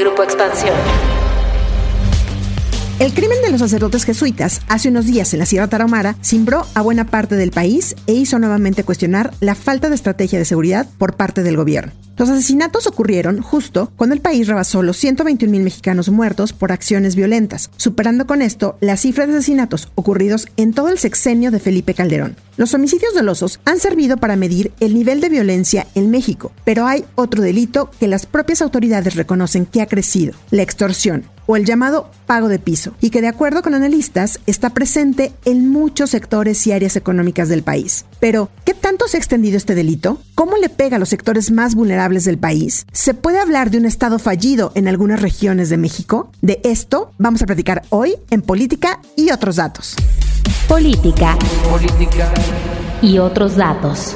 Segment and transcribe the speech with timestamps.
[0.00, 1.19] Grupo Expansión.
[3.00, 6.82] El crimen de los sacerdotes jesuitas hace unos días en la Sierra Tarahumara cimbró a
[6.82, 11.16] buena parte del país e hizo nuevamente cuestionar la falta de estrategia de seguridad por
[11.16, 11.92] parte del gobierno.
[12.18, 17.16] Los asesinatos ocurrieron justo cuando el país rebasó los 121 mil mexicanos muertos por acciones
[17.16, 21.94] violentas, superando con esto la cifra de asesinatos ocurridos en todo el sexenio de Felipe
[21.94, 22.36] Calderón.
[22.58, 27.06] Los homicidios dolosos han servido para medir el nivel de violencia en México, pero hay
[27.14, 32.08] otro delito que las propias autoridades reconocen que ha crecido, la extorsión o el llamado
[32.26, 36.70] pago de piso, y que de acuerdo con analistas está presente en muchos sectores y
[36.70, 38.04] áreas económicas del país.
[38.20, 40.20] Pero, ¿qué tanto se ha extendido este delito?
[40.36, 42.86] ¿Cómo le pega a los sectores más vulnerables del país?
[42.92, 46.30] ¿Se puede hablar de un Estado fallido en algunas regiones de México?
[46.40, 49.96] De esto vamos a platicar hoy en Política y otros datos.
[50.68, 51.36] Política.
[51.68, 52.32] Política.
[53.02, 54.12] Y otros datos.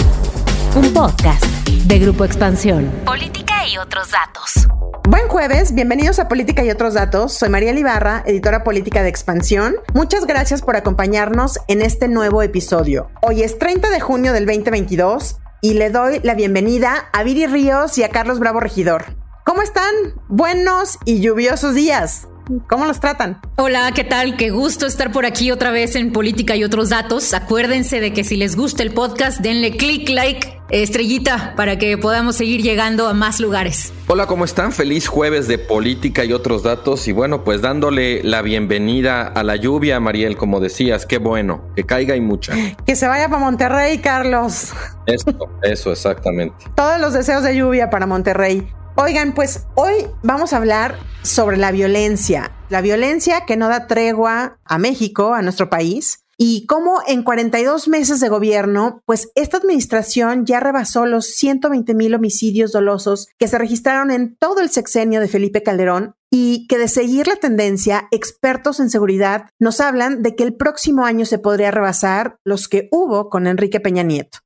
[0.77, 2.93] Un podcast de Grupo Expansión.
[3.05, 4.64] Política y otros datos.
[5.07, 7.35] Buen jueves, bienvenidos a Política y otros datos.
[7.35, 9.77] Soy María Libarra, editora política de Expansión.
[9.93, 13.11] Muchas gracias por acompañarnos en este nuevo episodio.
[13.21, 17.99] Hoy es 30 de junio del 2022 y le doy la bienvenida a Viri Ríos
[17.99, 19.05] y a Carlos Bravo Regidor.
[19.45, 19.93] ¿Cómo están?
[20.29, 22.27] Buenos y lluviosos días.
[22.69, 23.41] ¿Cómo los tratan?
[23.57, 24.37] Hola, ¿qué tal?
[24.37, 27.33] Qué gusto estar por aquí otra vez en Política y otros datos.
[27.33, 32.37] Acuérdense de que si les gusta el podcast, denle click, like, estrellita para que podamos
[32.37, 33.95] seguir llegando a más lugares.
[34.09, 34.73] Hola, ¿cómo están?
[34.73, 37.09] Feliz jueves de Política y otros datos.
[37.09, 41.85] Y bueno, pues dándole la bienvenida a la lluvia, Mariel, como decías, qué bueno, que
[41.85, 42.53] caiga y mucha.
[42.85, 44.73] Que se vaya para Monterrey, Carlos.
[45.07, 46.57] Eso, eso, exactamente.
[46.75, 48.67] Todos los deseos de lluvia para Monterrey.
[48.97, 54.61] Oigan, pues hoy vamos a hablar sobre la violencia, la violencia que no da tregua
[54.65, 60.47] a México, a nuestro país, y cómo en 42 meses de gobierno, pues esta administración
[60.47, 65.27] ya rebasó los 120 mil homicidios dolosos que se registraron en todo el sexenio de
[65.27, 70.45] Felipe Calderón y que de seguir la tendencia, expertos en seguridad nos hablan de que
[70.45, 74.39] el próximo año se podría rebasar los que hubo con Enrique Peña Nieto,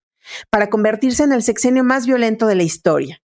[0.50, 3.20] para convertirse en el sexenio más violento de la historia.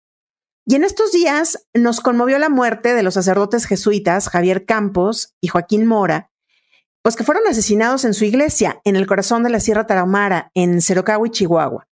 [0.67, 5.49] Y en estos días nos conmovió la muerte de los sacerdotes jesuitas Javier Campos y
[5.49, 6.31] Joaquín Mora,
[7.03, 10.83] pues que fueron asesinados en su iglesia, en el corazón de la Sierra Tarahumara, en
[10.83, 11.87] Cerocagua, Chihuahua.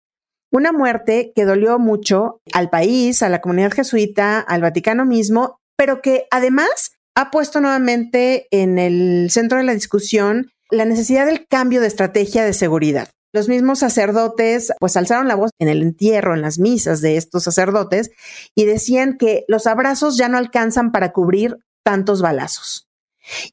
[0.50, 6.00] Una muerte que dolió mucho al país, a la comunidad jesuita, al Vaticano mismo, pero
[6.00, 11.80] que además ha puesto nuevamente en el centro de la discusión la necesidad del cambio
[11.80, 13.08] de estrategia de seguridad.
[13.34, 17.43] Los mismos sacerdotes pues alzaron la voz en el entierro, en las misas de estos
[17.43, 18.12] sacerdotes
[18.55, 22.87] y decían que los abrazos ya no alcanzan para cubrir tantos balazos.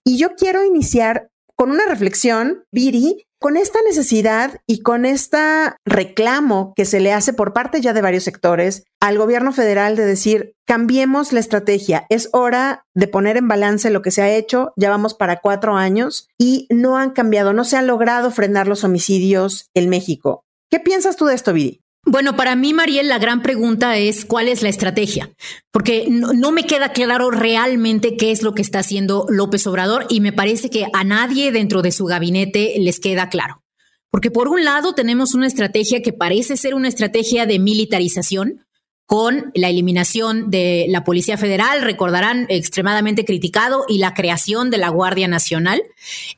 [0.04, 5.40] Y yo quiero iniciar con una reflexión, Viri, con esta necesidad y con este
[5.84, 10.06] reclamo que se le hace por parte ya de varios sectores al gobierno federal de
[10.06, 14.74] decir, cambiemos la estrategia, es hora de poner en balance lo que se ha hecho,
[14.78, 18.84] ya vamos para cuatro años y no han cambiado, no se han logrado frenar los
[18.84, 20.46] homicidios en México.
[20.70, 21.81] ¿Qué piensas tú de esto, Viri?
[22.04, 25.30] Bueno, para mí, Mariel, la gran pregunta es cuál es la estrategia,
[25.72, 30.20] porque no, me queda claro realmente qué es lo que está haciendo López Obrador y
[30.20, 33.62] me parece que a nadie dentro de su gabinete les queda claro.
[34.10, 38.66] Porque por un lado tenemos una estrategia que parece ser una estrategia de militarización,
[39.12, 44.88] con la eliminación de la Policía Federal, recordarán, extremadamente criticado, y la creación de la
[44.88, 45.82] Guardia Nacional.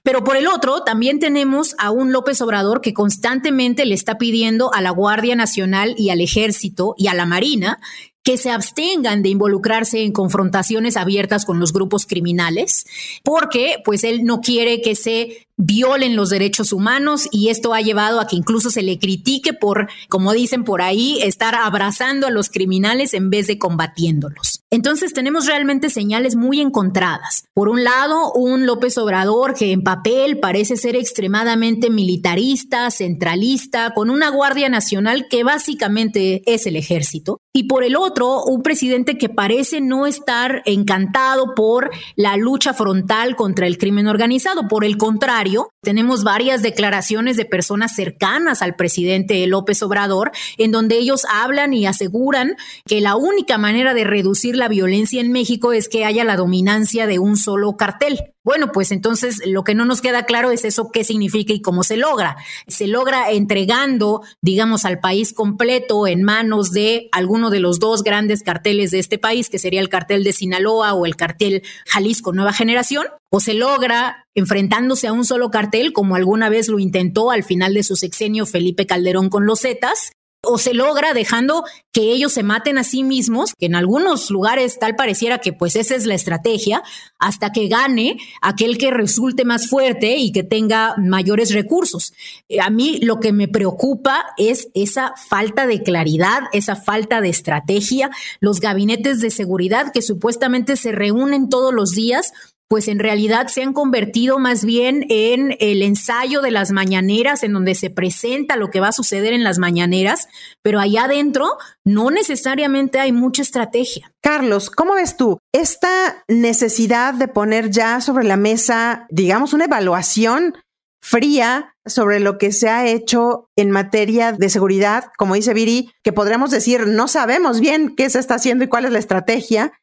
[0.01, 4.73] Pero por el otro, también tenemos a un López Obrador que constantemente le está pidiendo
[4.73, 7.78] a la Guardia Nacional y al Ejército y a la Marina
[8.23, 12.85] que se abstengan de involucrarse en confrontaciones abiertas con los grupos criminales,
[13.22, 18.19] porque pues él no quiere que se violen los derechos humanos y esto ha llevado
[18.19, 22.50] a que incluso se le critique por, como dicen por ahí, estar abrazando a los
[22.50, 24.62] criminales en vez de combatiéndolos.
[24.72, 27.46] Entonces tenemos realmente señales muy encontradas.
[27.53, 34.09] Por un lado, un López Obrador que en papel parece ser extremadamente militarista, centralista, con
[34.09, 37.38] una Guardia Nacional que básicamente es el ejército.
[37.56, 43.36] Y por el otro, un presidente que parece no estar encantado por la lucha frontal
[43.36, 44.68] contra el crimen organizado.
[44.68, 45.43] Por el contrario,
[45.81, 51.86] tenemos varias declaraciones de personas cercanas al presidente López Obrador, en donde ellos hablan y
[51.86, 52.56] aseguran
[52.86, 57.07] que la única manera de reducir la violencia en México es que haya la dominancia
[57.07, 58.34] de un solo cartel.
[58.45, 61.84] Bueno, pues entonces lo que no nos queda claro es eso qué significa y cómo
[61.84, 62.36] se logra.
[62.68, 68.44] Se logra entregando, digamos, al país completo en manos de alguno de los dos grandes
[68.44, 72.51] carteles de este país, que sería el cartel de Sinaloa o el cartel Jalisco Nueva
[72.51, 77.44] Generación, o se logra enfrentándose a un solo cartel, como alguna vez lo intentó al
[77.44, 80.12] final de su sexenio Felipe Calderón con los Zetas,
[80.45, 84.77] o se logra dejando que ellos se maten a sí mismos, que en algunos lugares
[84.77, 86.83] tal pareciera que pues esa es la estrategia,
[87.18, 92.13] hasta que gane aquel que resulte más fuerte y que tenga mayores recursos.
[92.50, 97.29] Eh, a mí lo que me preocupa es esa falta de claridad, esa falta de
[97.29, 102.31] estrategia, los gabinetes de seguridad que supuestamente se reúnen todos los días
[102.74, 107.54] pues en realidad se han convertido más bien en el ensayo de las mañaneras, en
[107.54, 110.28] donde se presenta lo que va a suceder en las mañaneras,
[110.64, 111.52] pero allá adentro
[111.86, 114.12] no necesariamente hay mucha estrategia.
[114.24, 120.56] Carlos, ¿cómo ves tú esta necesidad de poner ya sobre la mesa, digamos, una evaluación
[121.00, 126.12] fría sobre lo que se ha hecho en materia de seguridad, como dice Viri, que
[126.12, 129.74] podríamos decir, no sabemos bien qué se está haciendo y cuál es la estrategia,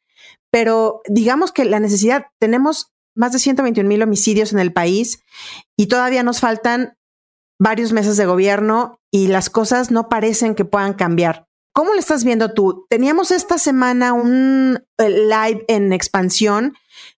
[0.50, 5.22] pero digamos que la necesidad, tenemos más de 121 mil homicidios en el país
[5.76, 6.96] y todavía nos faltan
[7.58, 11.46] varios meses de gobierno y las cosas no parecen que puedan cambiar.
[11.72, 12.86] ¿Cómo lo estás viendo tú?
[12.88, 16.74] Teníamos esta semana un eh, live en expansión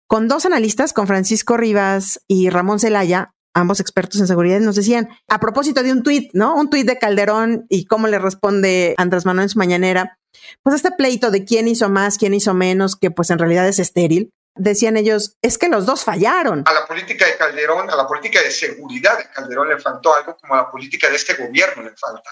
[0.07, 5.09] con dos analistas, con Francisco Rivas y Ramón Zelaya, ambos expertos en seguridad, nos decían,
[5.29, 6.55] a propósito de un tuit, ¿no?
[6.55, 10.19] Un tuit de Calderón y cómo le responde Andrés Manuel en su mañanera,
[10.63, 13.79] pues este pleito de quién hizo más, quién hizo menos, que pues en realidad es
[13.79, 16.65] estéril, decían ellos, es que los dos fallaron.
[16.67, 20.37] A la política de Calderón, a la política de seguridad de Calderón le faltó algo
[20.37, 22.31] como a la política de este gobierno le falta.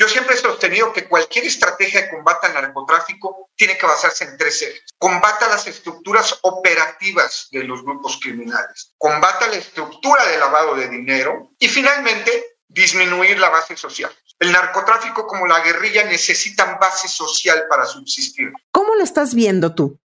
[0.00, 4.38] Yo siempre he sostenido que cualquier estrategia de combate al narcotráfico tiene que basarse en
[4.38, 4.82] tres ejes.
[4.96, 11.50] Combata las estructuras operativas de los grupos criminales, combata la estructura de lavado de dinero
[11.58, 14.10] y finalmente disminuir la base social.
[14.38, 18.50] El narcotráfico como la guerrilla necesitan base social para subsistir.
[18.72, 19.99] ¿Cómo lo estás viendo tú?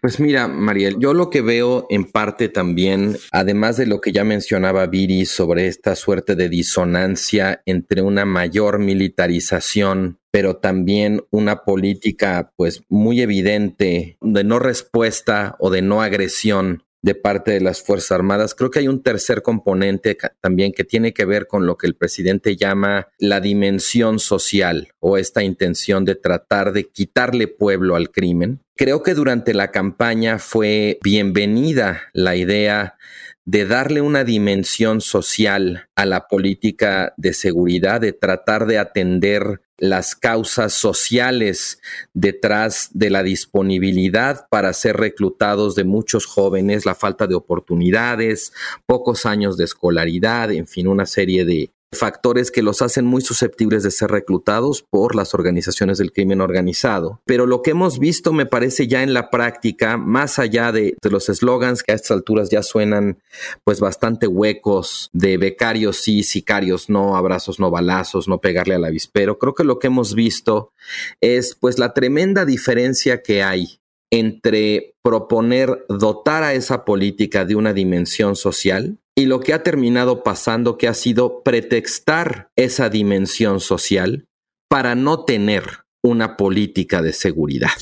[0.00, 4.24] Pues mira, Mariel, yo lo que veo en parte también, además de lo que ya
[4.24, 12.52] mencionaba Viri sobre esta suerte de disonancia entre una mayor militarización, pero también una política
[12.56, 18.12] pues muy evidente de no respuesta o de no agresión de parte de las Fuerzas
[18.12, 18.54] Armadas.
[18.54, 21.94] Creo que hay un tercer componente también que tiene que ver con lo que el
[21.94, 28.60] presidente llama la dimensión social o esta intención de tratar de quitarle pueblo al crimen.
[28.80, 32.96] Creo que durante la campaña fue bienvenida la idea
[33.44, 40.16] de darle una dimensión social a la política de seguridad, de tratar de atender las
[40.16, 41.82] causas sociales
[42.14, 48.54] detrás de la disponibilidad para ser reclutados de muchos jóvenes, la falta de oportunidades,
[48.86, 53.82] pocos años de escolaridad, en fin, una serie de, factores que los hacen muy susceptibles
[53.82, 57.20] de ser reclutados por las organizaciones del crimen organizado.
[57.24, 61.28] Pero lo que hemos visto me parece ya en la práctica, más allá de, los
[61.28, 63.18] eslogans que a estas alturas ya suenan
[63.64, 69.38] pues bastante huecos de becarios sí, sicarios no, abrazos no, balazos, no pegarle al avispero,
[69.38, 70.72] creo que lo que hemos visto
[71.20, 73.80] es pues la tremenda diferencia que hay
[74.12, 80.22] entre proponer dotar a esa política de una dimensión social y lo que ha terminado
[80.22, 84.26] pasando que ha sido pretextar esa dimensión social
[84.68, 85.64] para no tener
[86.02, 87.76] una política de seguridad.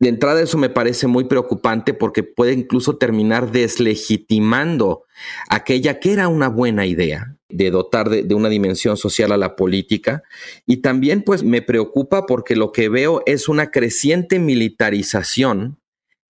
[0.00, 5.02] De entrada eso me parece muy preocupante porque puede incluso terminar deslegitimando
[5.48, 9.56] aquella que era una buena idea de dotar de, de, una dimensión social a la
[9.56, 10.22] política.
[10.64, 15.80] Y también pues me preocupa porque lo que veo es una creciente militarización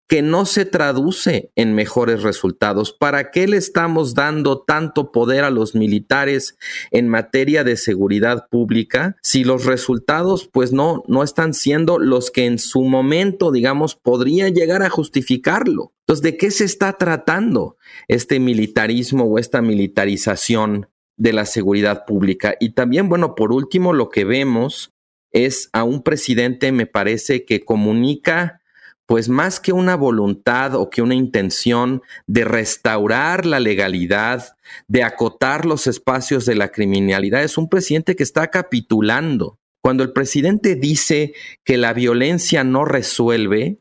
[0.08, 2.92] que no se traduce en mejores resultados.
[2.92, 6.56] ¿Para qué le estamos dando tanto poder a los militares
[6.90, 12.46] en materia de seguridad pública si los resultados pues no, no están siendo los que
[12.46, 15.92] en su momento, digamos, podrían llegar a justificarlo?
[16.00, 17.76] Entonces, ¿de qué se está tratando
[18.08, 22.54] este militarismo o esta militarización de la seguridad pública?
[22.60, 24.94] Y también, bueno, por último, lo que vemos
[25.32, 28.62] es a un presidente, me parece, que comunica
[29.08, 34.54] pues más que una voluntad o que una intención de restaurar la legalidad,
[34.86, 39.58] de acotar los espacios de la criminalidad, es un presidente que está capitulando.
[39.80, 41.32] Cuando el presidente dice
[41.64, 43.78] que la violencia no resuelve,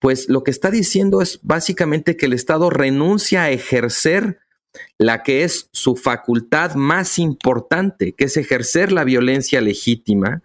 [0.00, 4.38] pues lo que está diciendo es básicamente que el Estado renuncia a ejercer
[4.98, 10.42] la que es su facultad más importante, que es ejercer la violencia legítima,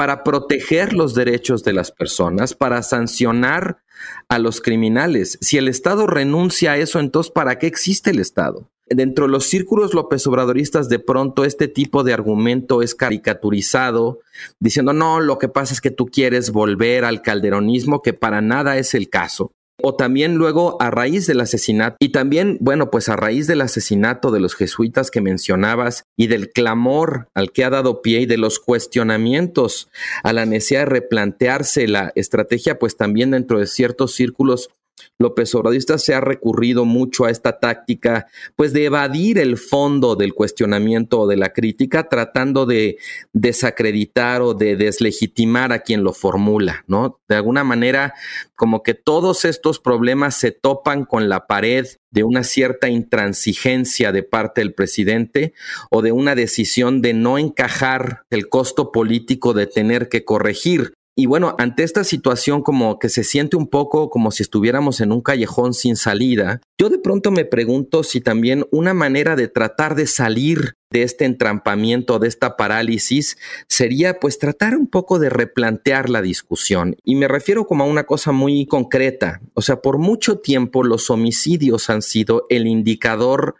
[0.00, 3.82] para proteger los derechos de las personas, para sancionar
[4.30, 5.36] a los criminales.
[5.42, 8.70] Si el Estado renuncia a eso, entonces ¿para qué existe el Estado?
[8.86, 14.20] Dentro de los círculos López Obradoristas, de pronto este tipo de argumento es caricaturizado,
[14.58, 18.78] diciendo, no, lo que pasa es que tú quieres volver al calderonismo, que para nada
[18.78, 19.52] es el caso.
[19.82, 21.96] O también luego a raíz del asesinato.
[22.00, 26.50] Y también, bueno, pues a raíz del asesinato de los jesuitas que mencionabas y del
[26.50, 29.88] clamor al que ha dado pie y de los cuestionamientos
[30.22, 34.70] a la necesidad de replantearse la estrategia, pues también dentro de ciertos círculos
[35.18, 38.26] López Obradista se ha recurrido mucho a esta táctica,
[38.56, 42.98] pues de evadir el fondo del cuestionamiento o de la crítica, tratando de
[43.32, 47.20] desacreditar o de deslegitimar a quien lo formula, ¿no?
[47.28, 48.14] De alguna manera,
[48.54, 54.22] como que todos estos problemas se topan con la pared de una cierta intransigencia de
[54.22, 55.54] parte del presidente
[55.90, 61.26] o de una decisión de no encajar el costo político de tener que corregir y
[61.26, 65.20] bueno, ante esta situación como que se siente un poco como si estuviéramos en un
[65.20, 70.06] callejón sin salida, yo de pronto me pregunto si también una manera de tratar de
[70.06, 73.36] salir de este entrampamiento, de esta parálisis,
[73.68, 76.96] sería pues tratar un poco de replantear la discusión.
[77.04, 79.42] Y me refiero como a una cosa muy concreta.
[79.52, 83.56] O sea, por mucho tiempo los homicidios han sido el indicador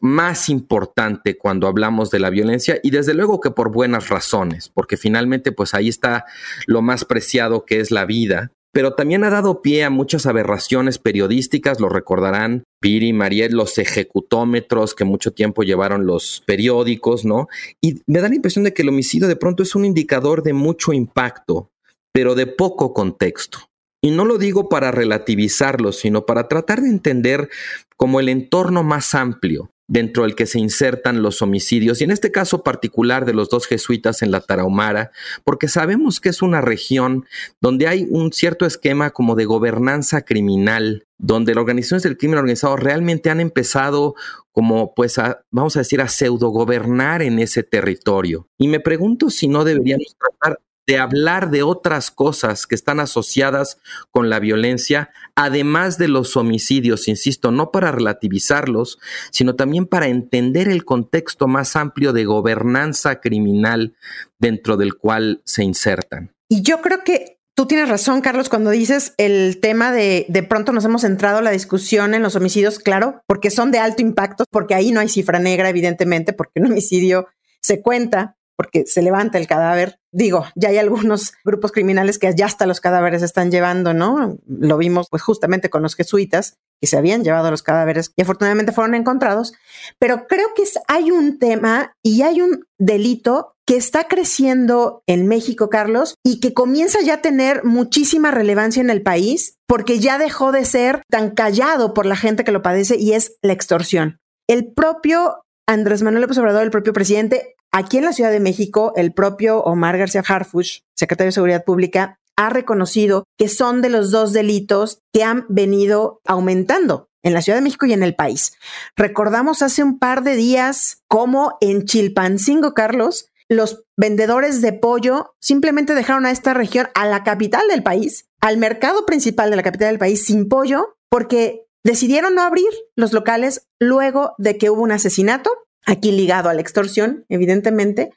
[0.00, 4.96] más importante cuando hablamos de la violencia y desde luego que por buenas razones, porque
[4.96, 6.24] finalmente pues ahí está
[6.66, 10.98] lo más preciado que es la vida, pero también ha dado pie a muchas aberraciones
[10.98, 17.48] periodísticas, lo recordarán Piri y Mariel, los ejecutómetros que mucho tiempo llevaron los periódicos, ¿no?
[17.80, 20.52] Y me da la impresión de que el homicidio de pronto es un indicador de
[20.52, 21.70] mucho impacto,
[22.12, 23.58] pero de poco contexto.
[24.02, 27.50] Y no lo digo para relativizarlo, sino para tratar de entender
[27.96, 32.30] como el entorno más amplio dentro del que se insertan los homicidios, y en este
[32.30, 35.10] caso particular de los dos jesuitas en la Tarahumara,
[35.42, 37.26] porque sabemos que es una región
[37.60, 42.76] donde hay un cierto esquema como de gobernanza criminal, donde las organizaciones del crimen organizado
[42.76, 44.14] realmente han empezado
[44.52, 48.48] como pues a, vamos a decir, a pseudo gobernar en ese territorio.
[48.58, 53.78] Y me pregunto si no deberíamos tratar de hablar de otras cosas que están asociadas
[54.10, 58.98] con la violencia, además de los homicidios, insisto, no para relativizarlos,
[59.30, 63.94] sino también para entender el contexto más amplio de gobernanza criminal
[64.40, 66.34] dentro del cual se insertan.
[66.48, 70.72] Y yo creo que Tú tienes razón, Carlos, cuando dices el tema de de pronto
[70.72, 74.74] nos hemos entrado la discusión en los homicidios, claro, porque son de alto impacto, porque
[74.74, 77.26] ahí no hay cifra negra, evidentemente, porque un homicidio
[77.60, 79.98] se cuenta, porque se levanta el cadáver.
[80.12, 84.36] Digo, ya hay algunos grupos criminales que ya hasta los cadáveres están llevando, ¿no?
[84.46, 88.72] Lo vimos pues justamente con los jesuitas que se habían llevado los cadáveres y afortunadamente
[88.72, 89.54] fueron encontrados,
[89.98, 95.70] pero creo que hay un tema y hay un delito que está creciendo en México,
[95.70, 100.52] Carlos, y que comienza ya a tener muchísima relevancia en el país porque ya dejó
[100.52, 104.18] de ser tan callado por la gente que lo padece y es la extorsión.
[104.46, 108.92] El propio Andrés Manuel López Obrador, el propio presidente, Aquí en la Ciudad de México,
[108.96, 114.10] el propio Omar García Harfush, secretario de Seguridad Pública, ha reconocido que son de los
[114.10, 118.54] dos delitos que han venido aumentando en la Ciudad de México y en el país.
[118.96, 125.94] Recordamos hace un par de días cómo en Chilpancingo, Carlos, los vendedores de pollo simplemente
[125.94, 129.88] dejaron a esta región, a la capital del país, al mercado principal de la capital
[129.88, 134.92] del país sin pollo, porque decidieron no abrir los locales luego de que hubo un
[134.92, 135.50] asesinato
[135.86, 138.10] aquí ligado a la extorsión, evidentemente,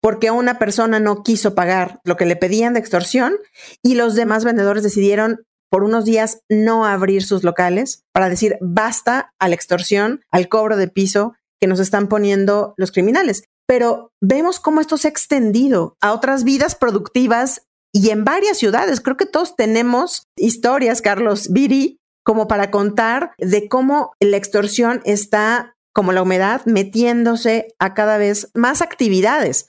[0.00, 3.34] porque una persona no quiso pagar lo que le pedían de extorsión
[3.82, 9.34] y los demás vendedores decidieron por unos días no abrir sus locales para decir basta
[9.38, 13.44] a la extorsión, al cobro de piso que nos están poniendo los criminales.
[13.66, 19.00] Pero vemos cómo esto se ha extendido a otras vidas productivas y en varias ciudades.
[19.00, 25.76] Creo que todos tenemos historias, Carlos Viri, como para contar de cómo la extorsión está
[25.98, 29.68] como la humedad, metiéndose a cada vez más actividades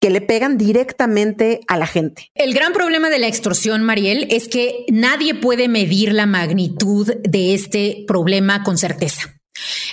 [0.00, 2.32] que le pegan directamente a la gente.
[2.34, 7.54] El gran problema de la extorsión, Mariel, es que nadie puede medir la magnitud de
[7.54, 9.38] este problema con certeza.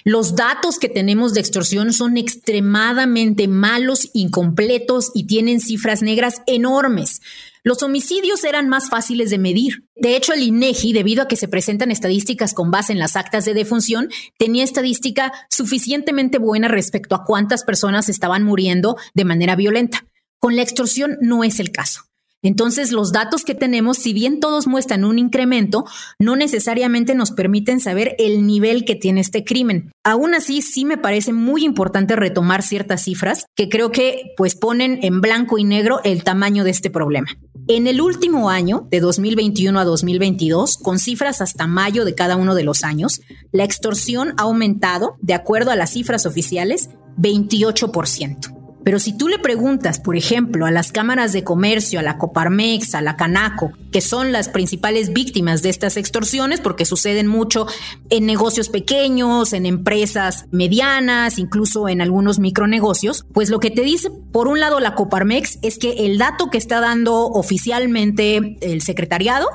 [0.03, 7.21] Los datos que tenemos de extorsión son extremadamente malos, incompletos y tienen cifras negras enormes.
[7.65, 9.87] Los homicidios eran más fáciles de medir.
[9.95, 13.43] De hecho, el INEGI, debido a que se presentan estadísticas con base en las actas
[13.43, 20.05] de defunción, tenía estadística suficientemente buena respecto a cuántas personas estaban muriendo de manera violenta.
[20.37, 22.01] Con la extorsión no es el caso.
[22.45, 25.85] Entonces, los datos que tenemos, si bien todos muestran un incremento,
[26.19, 29.91] no necesariamente nos permiten saber el nivel que tiene este crimen.
[30.03, 34.99] Aún así, sí me parece muy importante retomar ciertas cifras que creo que pues ponen
[35.01, 37.27] en blanco y negro el tamaño de este problema.
[37.67, 42.53] En el último año, de 2021 a 2022, con cifras hasta mayo de cada uno
[42.53, 43.21] de los años,
[43.51, 48.54] la extorsión ha aumentado, de acuerdo a las cifras oficiales, 28%.
[48.85, 52.93] Pero si tú le preguntas, por ejemplo, a las cámaras de comercio, a la Coparmex,
[52.93, 57.65] a la Canaco, que son las principales víctimas de estas extorsiones, porque suceden mucho
[58.11, 64.11] en negocios pequeños, en empresas medianas, incluso en algunos micronegocios, pues lo que te dice,
[64.31, 69.47] por un lado, la Coparmex es que el dato que está dando oficialmente el secretariado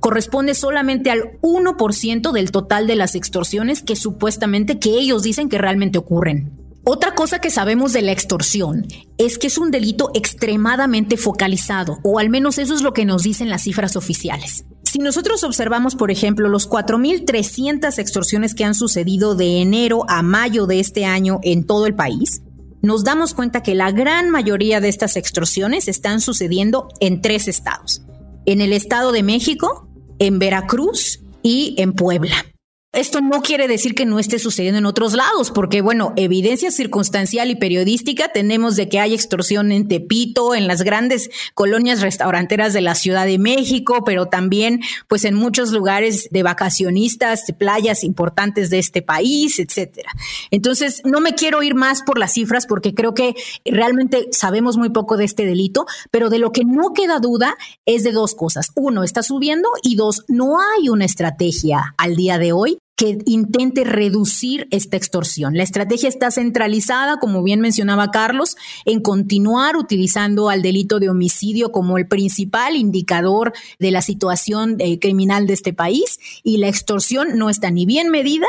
[0.00, 5.58] corresponde solamente al 1% del total de las extorsiones que supuestamente que ellos dicen que
[5.58, 6.67] realmente ocurren.
[6.90, 8.86] Otra cosa que sabemos de la extorsión
[9.18, 13.24] es que es un delito extremadamente focalizado, o al menos eso es lo que nos
[13.24, 14.64] dicen las cifras oficiales.
[14.84, 20.66] Si nosotros observamos, por ejemplo, los 4.300 extorsiones que han sucedido de enero a mayo
[20.66, 22.40] de este año en todo el país,
[22.80, 28.00] nos damos cuenta que la gran mayoría de estas extorsiones están sucediendo en tres estados.
[28.46, 32.46] En el Estado de México, en Veracruz y en Puebla.
[32.94, 37.50] Esto no quiere decir que no esté sucediendo en otros lados, porque bueno, evidencia circunstancial
[37.50, 42.80] y periodística tenemos de que hay extorsión en Tepito, en las grandes colonias restauranteras de
[42.80, 48.70] la Ciudad de México, pero también pues en muchos lugares de vacacionistas, de playas importantes
[48.70, 50.10] de este país, etcétera.
[50.50, 53.34] Entonces, no me quiero ir más por las cifras porque creo que
[53.66, 57.54] realmente sabemos muy poco de este delito, pero de lo que no queda duda
[57.84, 58.70] es de dos cosas.
[58.74, 63.84] Uno, está subiendo y dos, no hay una estrategia al día de hoy que intente
[63.84, 65.56] reducir esta extorsión.
[65.56, 71.70] La estrategia está centralizada, como bien mencionaba Carlos, en continuar utilizando al delito de homicidio
[71.70, 77.38] como el principal indicador de la situación eh, criminal de este país y la extorsión
[77.38, 78.48] no está ni bien medida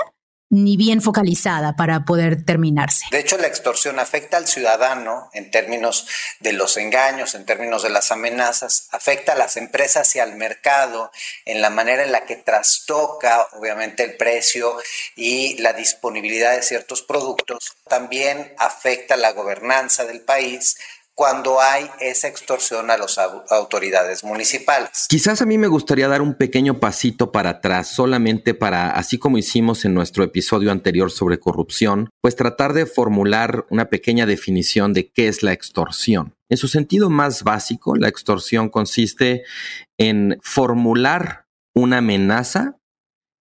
[0.50, 3.06] ni bien focalizada para poder terminarse.
[3.12, 6.08] De hecho, la extorsión afecta al ciudadano en términos
[6.40, 11.12] de los engaños, en términos de las amenazas, afecta a las empresas y al mercado
[11.46, 14.76] en la manera en la que trastoca, obviamente, el precio
[15.16, 17.76] y la disponibilidad de ciertos productos.
[17.88, 20.78] También afecta la gobernanza del país
[21.20, 25.06] cuando hay esa extorsión a las autoridades municipales.
[25.10, 29.38] Quizás a mí me gustaría dar un pequeño pasito para atrás, solamente para, así como
[29.38, 35.12] hicimos en nuestro episodio anterior sobre corrupción, pues tratar de formular una pequeña definición de
[35.12, 36.36] qué es la extorsión.
[36.50, 39.44] En su sentido más básico, la extorsión consiste
[40.00, 42.78] en formular una amenaza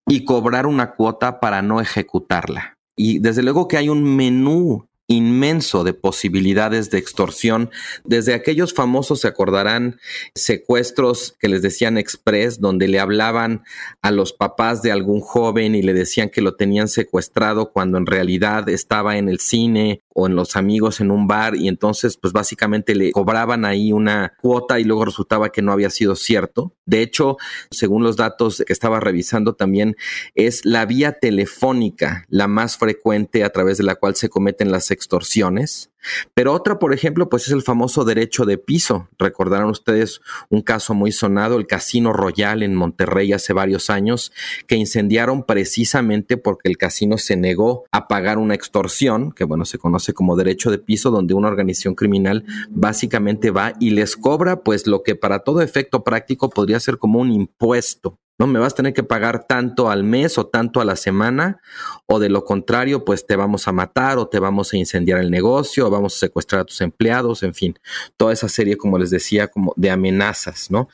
[0.05, 2.73] y cobrar una cuota para no ejecutarla.
[2.97, 7.71] Y desde luego que hay un menú inmenso de posibilidades de extorsión,
[8.05, 9.99] desde aquellos famosos, se acordarán,
[10.35, 13.63] secuestros que les decían express, donde le hablaban
[14.01, 18.05] a los papás de algún joven y le decían que lo tenían secuestrado cuando en
[18.05, 22.33] realidad estaba en el cine o en los amigos en un bar y entonces pues
[22.33, 26.73] básicamente le cobraban ahí una cuota y luego resultaba que no había sido cierto.
[26.85, 27.37] De hecho,
[27.71, 29.95] según los datos que estaba revisando también,
[30.35, 34.91] es la vía telefónica la más frecuente a través de la cual se cometen las
[34.91, 35.91] extorsiones.
[36.33, 39.09] Pero otra, por ejemplo, pues es el famoso derecho de piso.
[39.17, 44.31] Recordarán ustedes un caso muy sonado, el Casino Royal en Monterrey hace varios años,
[44.67, 49.77] que incendiaron precisamente porque el casino se negó a pagar una extorsión, que bueno, se
[49.77, 54.87] conoce como derecho de piso, donde una organización criminal básicamente va y les cobra pues
[54.87, 58.77] lo que para todo efecto práctico podría ser como un impuesto no me vas a
[58.77, 61.61] tener que pagar tanto al mes o tanto a la semana,
[62.05, 65.29] o de lo contrario, pues te vamos a matar o te vamos a incendiar el
[65.29, 67.77] negocio o vamos a secuestrar a tus empleados, en fin,
[68.17, 70.87] toda esa serie, como les decía, como de amenazas, ¿no?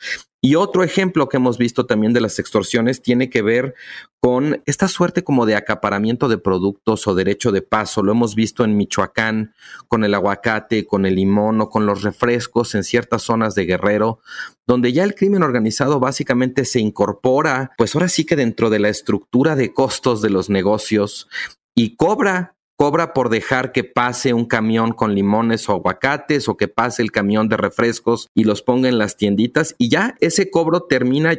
[0.46, 3.74] Y otro ejemplo que hemos visto también de las extorsiones tiene que ver
[4.20, 8.04] con esta suerte como de acaparamiento de productos o derecho de paso.
[8.04, 9.54] Lo hemos visto en Michoacán
[9.88, 14.20] con el aguacate, con el limón o con los refrescos en ciertas zonas de Guerrero,
[14.68, 18.88] donde ya el crimen organizado básicamente se incorpora, pues ahora sí que dentro de la
[18.88, 21.28] estructura de costos de los negocios
[21.74, 26.68] y cobra cobra por dejar que pase un camión con limones o aguacates o que
[26.68, 30.82] pase el camión de refrescos y los ponga en las tienditas y ya ese cobro
[30.82, 31.36] termina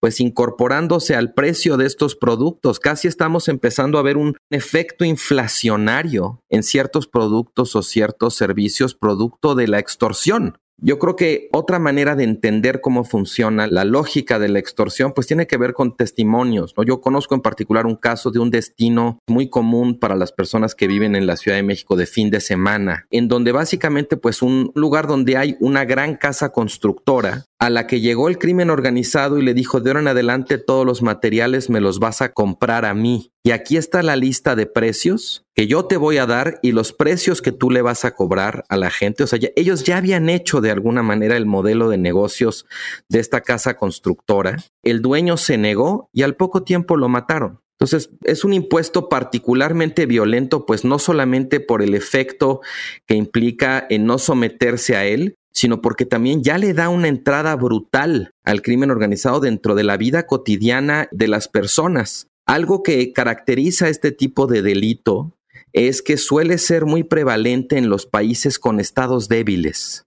[0.00, 2.80] pues incorporándose al precio de estos productos.
[2.80, 9.54] Casi estamos empezando a ver un efecto inflacionario en ciertos productos o ciertos servicios producto
[9.54, 10.58] de la extorsión.
[10.82, 15.26] Yo creo que otra manera de entender cómo funciona la lógica de la extorsión, pues
[15.26, 16.72] tiene que ver con testimonios.
[16.74, 16.84] ¿no?
[16.84, 20.86] Yo conozco en particular un caso de un destino muy común para las personas que
[20.86, 24.72] viven en la Ciudad de México de fin de semana, en donde básicamente pues un
[24.74, 29.42] lugar donde hay una gran casa constructora a la que llegó el crimen organizado y
[29.42, 32.94] le dijo, de ahora en adelante todos los materiales me los vas a comprar a
[32.94, 33.32] mí.
[33.44, 36.94] Y aquí está la lista de precios que yo te voy a dar y los
[36.94, 39.24] precios que tú le vas a cobrar a la gente.
[39.24, 42.64] O sea, ellos ya habían hecho de alguna manera el modelo de negocios
[43.10, 44.56] de esta casa constructora.
[44.82, 47.60] El dueño se negó y al poco tiempo lo mataron.
[47.80, 52.60] Entonces, es un impuesto particularmente violento, pues no solamente por el efecto
[53.06, 57.54] que implica en no someterse a él, sino porque también ya le da una entrada
[57.56, 62.28] brutal al crimen organizado dentro de la vida cotidiana de las personas.
[62.46, 65.36] Algo que caracteriza este tipo de delito
[65.72, 70.06] es que suele ser muy prevalente en los países con estados débiles,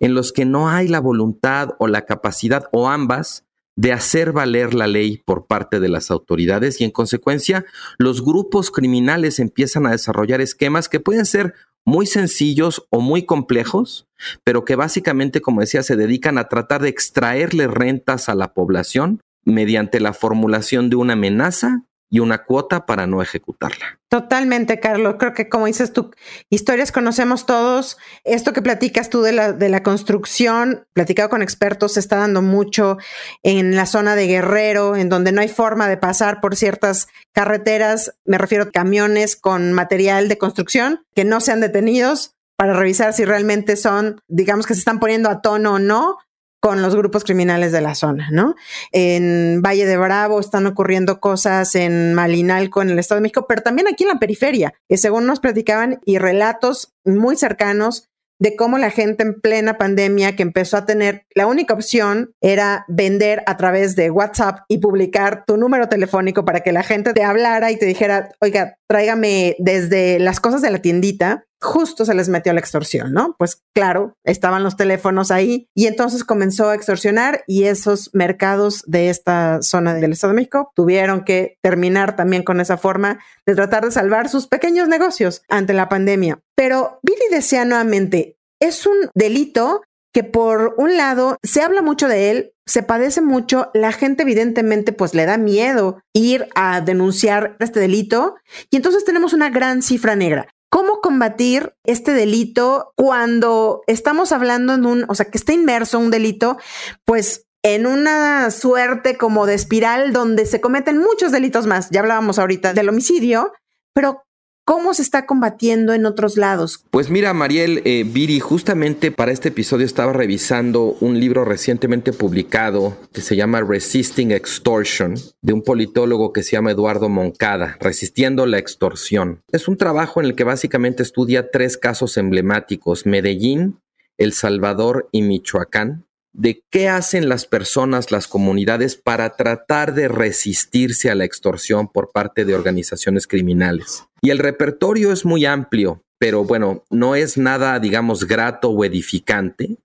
[0.00, 3.44] en los que no hay la voluntad o la capacidad o ambas
[3.76, 7.64] de hacer valer la ley por parte de las autoridades y en consecuencia
[7.98, 11.54] los grupos criminales empiezan a desarrollar esquemas que pueden ser
[11.84, 14.06] muy sencillos o muy complejos,
[14.44, 19.20] pero que básicamente, como decía, se dedican a tratar de extraerle rentas a la población
[19.44, 23.98] mediante la formulación de una amenaza y una cuota para no ejecutarla.
[24.10, 25.16] Totalmente, Carlos.
[25.18, 26.10] Creo que como dices tú,
[26.50, 27.96] historias conocemos todos.
[28.22, 32.42] Esto que platicas tú de la, de la construcción, platicado con expertos, se está dando
[32.42, 32.98] mucho
[33.42, 38.14] en la zona de Guerrero, en donde no hay forma de pasar por ciertas carreteras.
[38.26, 43.24] Me refiero a camiones con material de construcción que no sean detenidos para revisar si
[43.24, 46.18] realmente son, digamos que se están poniendo a tono o no
[46.62, 48.54] con los grupos criminales de la zona, ¿no?
[48.92, 53.62] En Valle de Bravo están ocurriendo cosas en Malinalco, en el Estado de México, pero
[53.62, 58.78] también aquí en la periferia, que según nos platicaban y relatos muy cercanos de cómo
[58.78, 63.56] la gente en plena pandemia que empezó a tener, la única opción era vender a
[63.56, 67.76] través de WhatsApp y publicar tu número telefónico para que la gente te hablara y
[67.76, 72.60] te dijera, oiga, tráigame desde las cosas de la tiendita justo se les metió la
[72.60, 73.34] extorsión, ¿no?
[73.38, 79.08] Pues claro, estaban los teléfonos ahí y entonces comenzó a extorsionar y esos mercados de
[79.08, 83.84] esta zona del Estado de México tuvieron que terminar también con esa forma de tratar
[83.84, 86.40] de salvar sus pequeños negocios ante la pandemia.
[86.56, 92.30] Pero Billy decía nuevamente, es un delito que por un lado se habla mucho de
[92.30, 97.80] él, se padece mucho, la gente evidentemente pues le da miedo ir a denunciar este
[97.80, 98.36] delito
[98.70, 100.48] y entonces tenemos una gran cifra negra.
[100.72, 106.10] ¿Cómo combatir este delito cuando estamos hablando en un, o sea, que está inmerso un
[106.10, 106.56] delito,
[107.04, 111.90] pues en una suerte como de espiral donde se cometen muchos delitos más?
[111.90, 113.52] Ya hablábamos ahorita del homicidio,
[113.92, 114.22] pero
[114.64, 116.84] ¿Cómo se está combatiendo en otros lados?
[116.92, 122.96] Pues mira, Mariel, eh, Viri, justamente para este episodio estaba revisando un libro recientemente publicado
[123.12, 128.58] que se llama Resisting Extortion, de un politólogo que se llama Eduardo Moncada, Resistiendo la
[128.58, 129.42] Extorsión.
[129.50, 133.80] Es un trabajo en el que básicamente estudia tres casos emblemáticos, Medellín,
[134.16, 141.10] El Salvador y Michoacán, de qué hacen las personas, las comunidades para tratar de resistirse
[141.10, 144.04] a la extorsión por parte de organizaciones criminales.
[144.22, 149.76] Y el repertorio es muy amplio, pero bueno, no es nada, digamos, grato o edificante,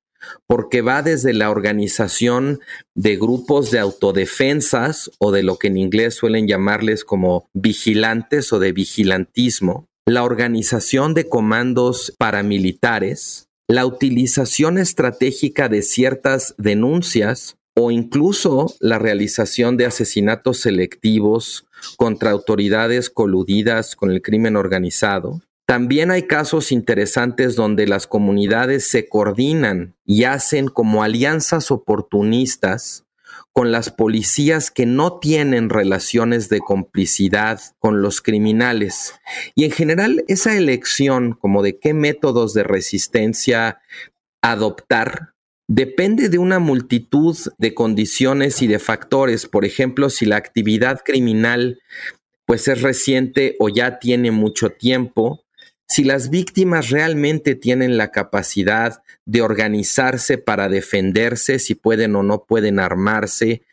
[0.45, 2.59] porque va desde la organización
[2.95, 8.59] de grupos de autodefensas o de lo que en inglés suelen llamarles como vigilantes o
[8.59, 18.73] de vigilantismo, la organización de comandos paramilitares, la utilización estratégica de ciertas denuncias o incluso
[18.79, 25.41] la realización de asesinatos selectivos contra autoridades coludidas con el crimen organizado.
[25.67, 33.03] También hay casos interesantes donde las comunidades se coordinan y hacen como alianzas oportunistas
[33.57, 39.15] con las policías que no tienen relaciones de complicidad con los criminales.
[39.55, 43.79] Y en general esa elección como de qué métodos de resistencia
[44.43, 45.33] adoptar
[45.67, 49.47] depende de una multitud de condiciones y de factores.
[49.47, 51.79] Por ejemplo, si la actividad criminal
[52.45, 55.46] pues es reciente o ya tiene mucho tiempo,
[55.87, 62.43] si las víctimas realmente tienen la capacidad de organizarse para defenderse, si pueden o no
[62.43, 63.63] pueden armarse,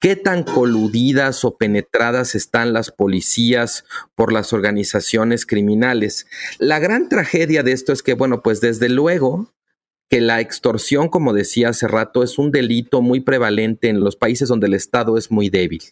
[0.00, 3.84] qué tan coludidas o penetradas están las policías
[4.16, 6.26] por las organizaciones criminales.
[6.58, 9.52] La gran tragedia de esto es que, bueno, pues desde luego
[10.10, 14.48] que la extorsión, como decía hace rato, es un delito muy prevalente en los países
[14.48, 15.82] donde el Estado es muy débil,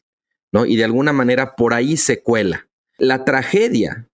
[0.53, 0.67] ¿no?
[0.67, 2.69] Y de alguna manera por ahí se cuela.
[2.99, 4.10] La tragedia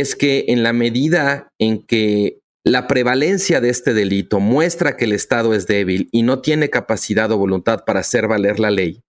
[0.00, 5.12] es que en la medida en que la prevalencia de este delito muestra que el
[5.12, 9.02] Estado es débil y no tiene capacidad o voluntad para hacer valer la ley,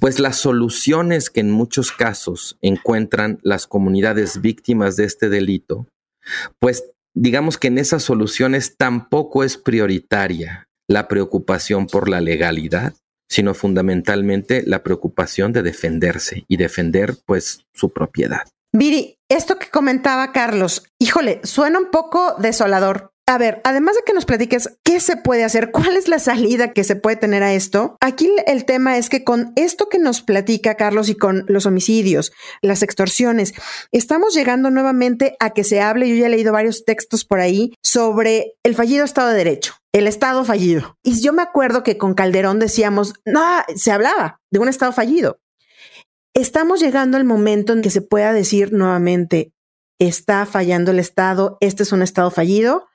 [0.00, 5.88] pues las soluciones que en muchos casos encuentran las comunidades víctimas de este delito,
[6.60, 12.94] pues digamos que en esas soluciones tampoco es prioritaria la preocupación por la legalidad,
[13.28, 18.42] sino fundamentalmente la preocupación de defenderse y defender pues su propiedad.
[18.72, 24.12] Viri, esto que comentaba Carlos, híjole, suena un poco desolador, a ver, además de que
[24.12, 27.52] nos platiques qué se puede hacer, cuál es la salida que se puede tener a
[27.52, 31.66] esto, aquí el tema es que con esto que nos platica Carlos y con los
[31.66, 33.54] homicidios, las extorsiones,
[33.90, 37.74] estamos llegando nuevamente a que se hable, yo ya he leído varios textos por ahí,
[37.82, 40.96] sobre el fallido Estado de Derecho el Estado fallido.
[41.02, 43.42] Y yo me acuerdo que con Calderón decíamos, no,
[43.74, 45.38] se hablaba de un Estado fallido.
[46.38, 49.50] Estamos llegando al momento en que se pueda decir nuevamente,
[49.98, 52.86] está fallando el Estado, este es un Estado fallido,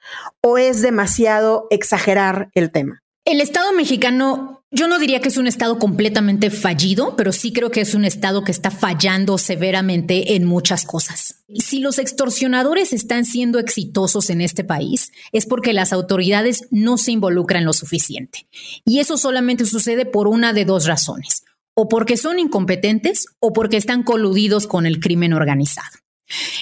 [0.41, 3.03] o es demasiado exagerar el tema.
[3.25, 7.69] El Estado mexicano, yo no diría que es un Estado completamente fallido, pero sí creo
[7.69, 11.43] que es un Estado que está fallando severamente en muchas cosas.
[11.53, 17.11] Si los extorsionadores están siendo exitosos en este país, es porque las autoridades no se
[17.11, 18.47] involucran lo suficiente.
[18.85, 21.43] Y eso solamente sucede por una de dos razones,
[21.75, 25.89] o porque son incompetentes o porque están coludidos con el crimen organizado.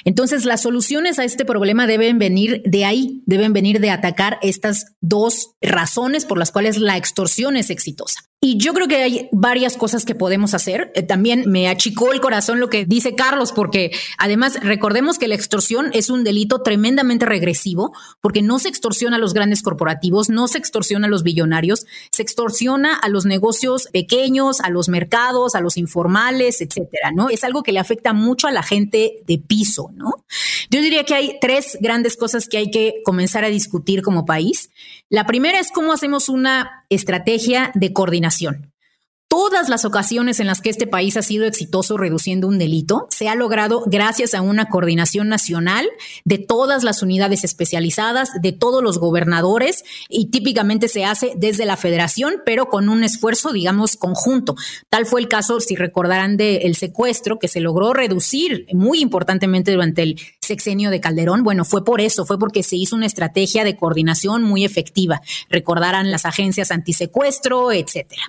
[0.06, 4.96] Entonces, las soluciones a este problema deben venir de ahí, deben venir de atacar estas
[5.02, 8.22] dos razones por las cuales la extorsión es exitosa.
[8.44, 10.92] Y yo creo que hay varias cosas que podemos hacer.
[10.96, 15.36] Eh, también me achicó el corazón lo que dice Carlos, porque además recordemos que la
[15.36, 20.48] extorsión es un delito tremendamente regresivo, porque no se extorsiona a los grandes corporativos, no
[20.48, 25.62] se extorsiona a los billonarios, se extorsiona a los negocios pequeños, a los mercados, a
[25.62, 27.30] los informales, etcétera, ¿no?
[27.30, 30.26] Es algo que le afecta mucho a la gente de piso, ¿no?
[30.72, 34.72] Yo diría que hay tres grandes cosas que hay que comenzar a discutir como país.
[35.12, 38.71] La primera es cómo hacemos una estrategia de coordinación
[39.32, 43.30] todas las ocasiones en las que este país ha sido exitoso reduciendo un delito se
[43.30, 45.88] ha logrado gracias a una coordinación nacional
[46.26, 51.78] de todas las unidades especializadas, de todos los gobernadores y típicamente se hace desde la
[51.78, 54.56] federación, pero con un esfuerzo, digamos, conjunto.
[54.90, 60.04] Tal fue el caso, si recordarán, del secuestro que se logró reducir muy importantemente durante
[60.04, 61.44] el sexenio de Calderón.
[61.44, 65.22] Bueno, fue por eso, fue porque se hizo una estrategia de coordinación muy efectiva.
[65.50, 68.24] Recordarán las agencias antisecuestro, etcétera.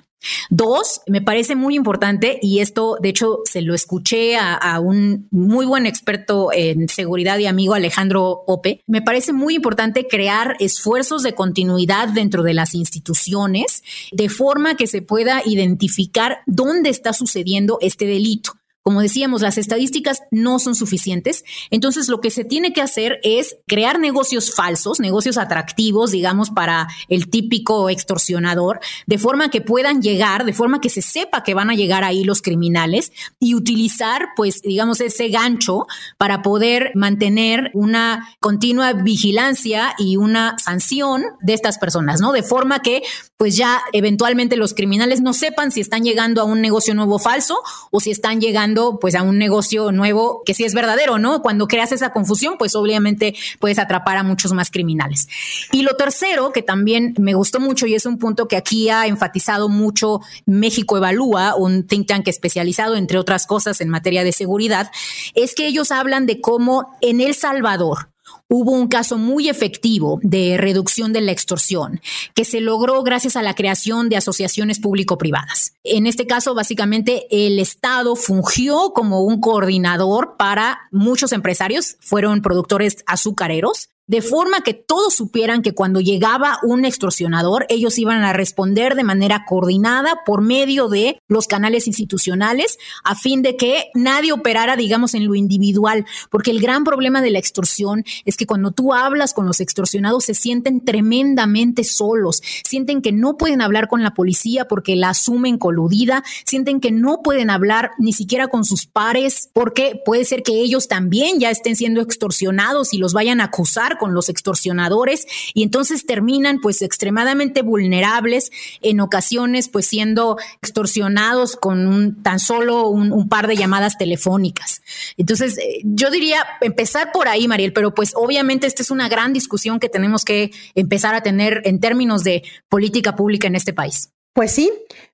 [0.49, 5.65] Dos, me parece muy importante, y esto de hecho se lo escuché a, un muy
[5.65, 11.33] buen experto en seguridad y amigo Alejandro Ope, me parece muy importante crear esfuerzos de
[11.33, 18.05] continuidad dentro de las instituciones de forma que se pueda identificar dónde está sucediendo este
[18.05, 18.53] delito.
[18.83, 21.45] Como decíamos, las estadísticas no son suficientes.
[21.71, 26.89] Entonces, lo que se tiene que hacer es crear negocios falsos, negocios atractivos, digamos, para
[27.07, 31.69] el típico extorsionador, de forma que puedan llegar, de forma que se sepa que van
[31.69, 38.35] a llegar ahí los criminales y utilizar, pues, digamos, ese gancho para poder mantener una
[38.39, 42.31] continua vigilancia y una sanción de estas personas, ¿no?
[42.33, 43.01] De forma que,
[43.43, 47.59] pues, ya eventualmente los criminales no sepan si están llegando a un negocio nuevo falso
[47.91, 51.41] o si están llegando pues a un negocio nuevo que sí es verdadero, ¿no?
[51.41, 55.27] Cuando creas esa confusión, pues obviamente puedes atrapar a muchos más criminales.
[55.73, 59.07] Y lo tercero, que también me gustó mucho y es un punto que aquí ha
[59.07, 64.89] enfatizado mucho México Evalúa, un think tank especializado, entre otras cosas, en materia de seguridad,
[65.35, 68.12] es que ellos hablan de cómo en El Salvador,
[68.49, 72.01] hubo un caso muy efectivo de reducción de la extorsión
[72.35, 75.73] que se logró gracias a la creación de asociaciones público-privadas.
[75.83, 83.03] En este caso, básicamente, el Estado fungió como un coordinador para muchos empresarios, fueron productores
[83.05, 88.95] azucareros, de forma que todos supieran que cuando llegaba un extorsionador, ellos iban a responder
[88.95, 94.75] de manera coordinada por medio de los canales institucionales, a fin de que nadie operara,
[94.75, 98.93] digamos, en lo individual, porque el gran problema de la extorsión es que cuando tú
[98.93, 104.13] hablas con los extorsionados se sienten tremendamente solos, sienten que no pueden hablar con la
[104.13, 109.49] policía porque la asumen coludida, sienten que no pueden hablar ni siquiera con sus pares,
[109.53, 113.92] porque puede ser que ellos también ya estén siendo extorsionados y los vayan a acusar
[113.97, 118.51] con los extorsionadores y entonces terminan pues extremadamente vulnerables
[118.81, 124.81] en ocasiones pues siendo extorsionados con un, tan solo un, par de llamadas telefónicas.
[125.17, 129.33] Entonces eh, yo diría empezar por ahí, Mariel, pero pues obviamente esta es una gran
[129.33, 134.12] discusión que tenemos que empezar a tener en términos de política pública en este país.
[134.33, 134.71] Pues sí,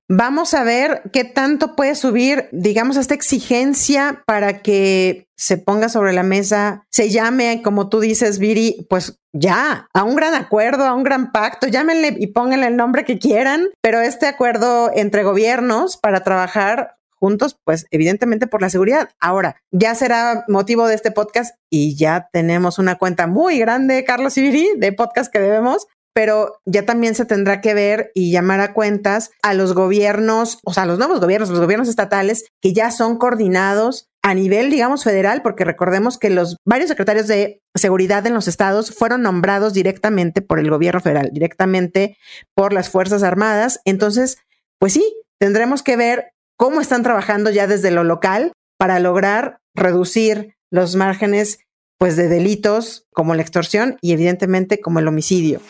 [0.08, 6.14] vamos a ver qué tanto puede subir, digamos, esta exigencia para que se ponga sobre
[6.14, 10.94] la mesa, se llame, como tú dices, Viri, pues ya, a un gran acuerdo, a
[10.94, 15.98] un gran pacto, llámenle y pónganle el nombre que quieran, pero este acuerdo entre gobiernos
[15.98, 19.10] para trabajar juntos, pues evidentemente por la seguridad.
[19.20, 24.38] Ahora, ya será motivo de este podcast y ya tenemos una cuenta muy grande, Carlos
[24.38, 25.88] y Viri, de podcast que debemos
[26.20, 30.74] pero ya también se tendrá que ver y llamar a cuentas a los gobiernos, o
[30.74, 35.06] sea, a los nuevos gobiernos, los gobiernos estatales que ya son coordinados a nivel, digamos,
[35.06, 40.42] federal, porque recordemos que los varios secretarios de seguridad en los estados fueron nombrados directamente
[40.42, 42.18] por el gobierno federal, directamente
[42.54, 43.80] por las Fuerzas Armadas.
[43.86, 44.40] Entonces,
[44.78, 50.54] pues sí, tendremos que ver cómo están trabajando ya desde lo local para lograr reducir
[50.70, 51.60] los márgenes
[51.98, 55.62] pues de delitos como la extorsión y evidentemente como el homicidio.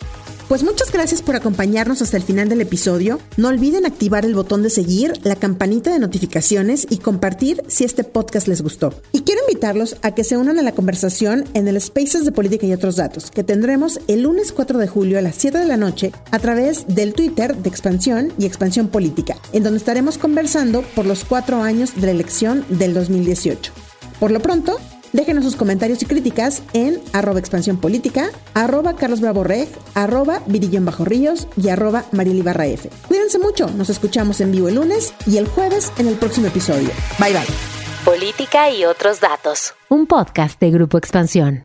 [0.50, 3.20] Pues muchas gracias por acompañarnos hasta el final del episodio.
[3.36, 8.02] No olviden activar el botón de seguir, la campanita de notificaciones y compartir si este
[8.02, 8.92] podcast les gustó.
[9.12, 12.66] Y quiero invitarlos a que se unan a la conversación en el Spaces de Política
[12.66, 15.76] y otros datos que tendremos el lunes 4 de julio a las 7 de la
[15.76, 21.06] noche a través del Twitter de Expansión y Expansión Política, en donde estaremos conversando por
[21.06, 23.70] los cuatro años de la elección del 2018.
[24.18, 24.78] Por lo pronto,
[25.12, 29.44] Déjenos sus comentarios y críticas en arroba expansión política, arroba Carlos Bravo
[29.94, 32.90] arroba Virillón Bajo Ríos y arroba Marilibarra F.
[33.08, 36.90] Cuídense mucho, nos escuchamos en vivo el lunes y el jueves en el próximo episodio.
[37.18, 37.46] Bye bye.
[38.04, 39.74] Política y otros datos.
[39.88, 41.64] Un podcast de Grupo Expansión.